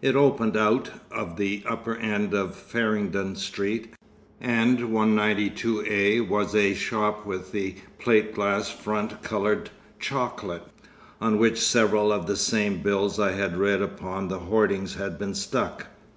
[0.00, 3.92] It opened out of the upper end of Farringdon Street,
[4.40, 10.62] and 192A was a shop with the plate glass front coloured chocolate,
[11.20, 15.34] on which several of the same bills I had read upon the hoardings had been
[15.34, 15.88] stuck.